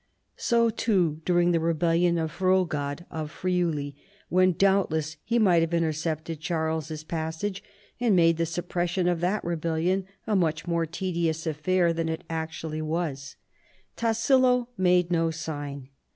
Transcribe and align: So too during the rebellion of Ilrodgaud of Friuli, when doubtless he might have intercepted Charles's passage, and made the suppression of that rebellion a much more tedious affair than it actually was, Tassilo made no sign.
So 0.37 0.71
too 0.71 1.21
during 1.25 1.51
the 1.51 1.59
rebellion 1.59 2.17
of 2.17 2.31
Ilrodgaud 2.31 3.05
of 3.11 3.29
Friuli, 3.29 3.95
when 4.29 4.53
doubtless 4.53 5.17
he 5.23 5.37
might 5.37 5.61
have 5.61 5.75
intercepted 5.75 6.39
Charles's 6.41 7.03
passage, 7.03 7.61
and 7.99 8.15
made 8.15 8.37
the 8.37 8.47
suppression 8.47 9.07
of 9.07 9.19
that 9.19 9.43
rebellion 9.43 10.07
a 10.25 10.35
much 10.35 10.65
more 10.65 10.87
tedious 10.87 11.45
affair 11.45 11.93
than 11.93 12.09
it 12.09 12.23
actually 12.31 12.81
was, 12.81 13.35
Tassilo 13.95 14.69
made 14.75 15.11
no 15.11 15.29
sign. 15.29 15.89